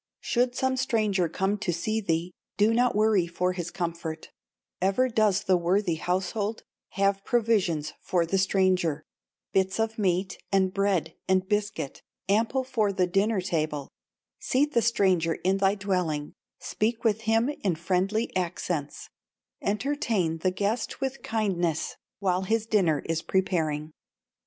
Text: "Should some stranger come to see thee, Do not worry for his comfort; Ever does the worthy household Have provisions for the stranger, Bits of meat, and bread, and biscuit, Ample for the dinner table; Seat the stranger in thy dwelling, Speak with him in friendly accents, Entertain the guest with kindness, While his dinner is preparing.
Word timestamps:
"Should 0.19 0.55
some 0.55 0.77
stranger 0.77 1.29
come 1.29 1.59
to 1.59 1.71
see 1.71 2.01
thee, 2.01 2.33
Do 2.57 2.73
not 2.73 2.95
worry 2.95 3.27
for 3.27 3.53
his 3.53 3.69
comfort; 3.69 4.31
Ever 4.81 5.07
does 5.09 5.43
the 5.43 5.57
worthy 5.57 5.93
household 5.93 6.63
Have 6.93 7.23
provisions 7.23 7.93
for 8.01 8.25
the 8.25 8.39
stranger, 8.39 9.03
Bits 9.53 9.79
of 9.79 9.99
meat, 9.99 10.39
and 10.51 10.73
bread, 10.73 11.13
and 11.27 11.47
biscuit, 11.47 12.01
Ample 12.27 12.63
for 12.63 12.91
the 12.91 13.05
dinner 13.05 13.41
table; 13.41 13.89
Seat 14.39 14.73
the 14.73 14.81
stranger 14.81 15.35
in 15.35 15.57
thy 15.57 15.75
dwelling, 15.75 16.33
Speak 16.57 17.03
with 17.03 17.21
him 17.29 17.49
in 17.63 17.75
friendly 17.75 18.35
accents, 18.35 19.07
Entertain 19.61 20.39
the 20.39 20.49
guest 20.49 20.99
with 20.99 21.21
kindness, 21.21 21.95
While 22.17 22.41
his 22.41 22.65
dinner 22.65 23.03
is 23.05 23.21
preparing. 23.21 23.91